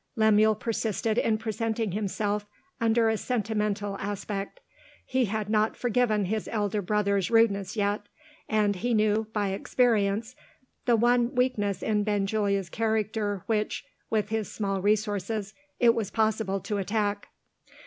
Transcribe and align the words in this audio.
Lemuel 0.15 0.55
persisted 0.55 1.19
in 1.19 1.37
presenting 1.37 1.91
himself 1.91 2.47
under 2.79 3.07
a 3.07 3.17
sentimental 3.17 3.97
aspect. 3.99 4.59
He 5.05 5.25
had 5.25 5.47
not 5.47 5.77
forgiven 5.77 6.25
his 6.25 6.49
elder 6.51 6.81
brother's 6.81 7.29
rudeness 7.29 7.77
yet 7.77 8.01
and 8.49 8.77
he 8.77 8.95
knew, 8.95 9.27
by 9.31 9.49
experience, 9.49 10.35
the 10.87 10.95
one 10.95 11.35
weakness 11.35 11.83
in 11.83 12.03
Benjulia's 12.03 12.67
character 12.69 13.43
which, 13.45 13.85
with 14.09 14.29
his 14.29 14.51
small 14.51 14.81
resources, 14.81 15.53
it 15.79 15.93
was 15.93 16.09
possible 16.09 16.59
to 16.61 16.79
attack. 16.79 17.27